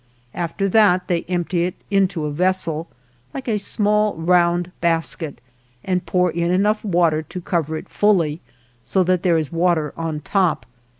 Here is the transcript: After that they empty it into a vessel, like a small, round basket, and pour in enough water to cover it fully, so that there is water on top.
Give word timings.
After 0.33 0.67
that 0.67 1.07
they 1.09 1.21
empty 1.25 1.63
it 1.65 1.75
into 1.91 2.25
a 2.25 2.31
vessel, 2.31 2.87
like 3.35 3.47
a 3.47 3.59
small, 3.59 4.15
round 4.15 4.71
basket, 4.81 5.39
and 5.83 6.03
pour 6.07 6.31
in 6.31 6.49
enough 6.49 6.83
water 6.83 7.21
to 7.21 7.39
cover 7.39 7.77
it 7.77 7.87
fully, 7.87 8.41
so 8.83 9.03
that 9.03 9.21
there 9.21 9.37
is 9.37 9.51
water 9.51 9.93
on 9.95 10.21
top. 10.21 10.65